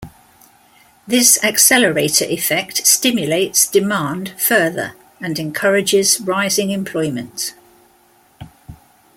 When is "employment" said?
6.71-7.53